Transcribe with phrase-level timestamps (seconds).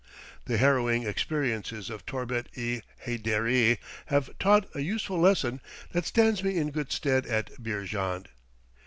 [0.45, 3.77] The harrowing experiences of Torbet i Haiderie
[4.07, 8.29] have taught a useful lesson that stands me in good stead at Beerjand.